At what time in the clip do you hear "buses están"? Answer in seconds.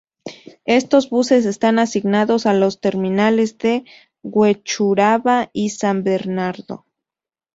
1.11-1.77